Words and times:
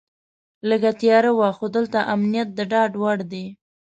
لږه 0.69 0.91
تیاره 1.01 1.31
وه 1.37 1.49
خو 1.57 1.65
دلته 1.75 1.99
امنیت 2.13 2.49
د 2.53 2.59
ډاډ 2.71 2.91
وړ 3.01 3.17
دی. 3.31 3.45